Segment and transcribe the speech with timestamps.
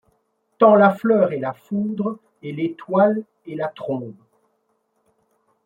[0.57, 4.15] Tant la fleur et la foudre, et l’étoile et la trombe